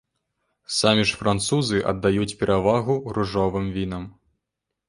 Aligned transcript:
Самі 0.77 1.03
ж 1.09 1.19
французы 1.19 1.83
аддаюць 1.91 2.31
перавагу 2.39 2.97
ружовым 3.19 3.69
вінам. 3.77 4.03